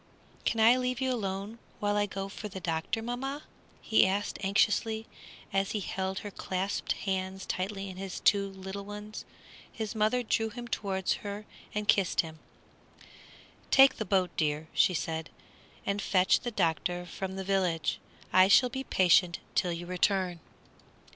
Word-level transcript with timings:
"Can 0.45 0.59
I 0.59 0.77
leave 0.77 0.99
you 0.99 1.11
alone 1.13 1.59
while 1.79 1.95
I 1.95 2.07
go 2.07 2.27
for 2.27 2.47
the 2.47 2.59
doctor, 2.59 3.03
mamma?" 3.03 3.43
he 3.83 4.07
asked, 4.07 4.39
anxiously, 4.41 5.05
as 5.53 5.73
he 5.73 5.79
held 5.79 6.17
her 6.25 6.31
clasped 6.31 6.93
hands 6.93 7.45
tightly 7.45 7.87
in 7.87 7.97
his 7.97 8.19
two 8.19 8.47
little 8.49 8.83
ones. 8.83 9.25
His 9.71 9.93
mother 9.93 10.23
drew 10.23 10.49
him 10.49 10.67
towards 10.67 11.13
her 11.21 11.45
and 11.75 11.87
kissed 11.87 12.21
him. 12.21 12.39
"Take 13.69 13.97
the 13.97 14.03
boat, 14.03 14.31
dear," 14.37 14.69
she 14.73 14.95
said, 14.95 15.29
"and 15.85 16.01
fetch 16.01 16.39
the 16.39 16.49
doctor 16.49 17.05
from 17.05 17.35
the 17.35 17.43
village. 17.43 17.99
I 18.33 18.47
shall 18.47 18.69
be 18.69 18.83
patient 18.83 19.37
till 19.53 19.71
you 19.71 19.85
return." 19.85 20.39